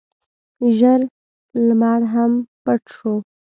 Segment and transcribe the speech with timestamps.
[0.75, 1.01] ژړ
[1.67, 2.31] لمر هم
[2.63, 3.13] پټ شو.